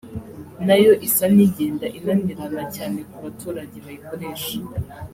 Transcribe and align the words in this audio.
na 0.67 0.75
yo 0.83 0.91
isa 1.07 1.25
n’igenda 1.35 1.87
inanirana 1.97 2.63
cyane 2.75 2.99
ku 3.09 3.17
baturage 3.25 3.75
bayikoresha 3.83 4.57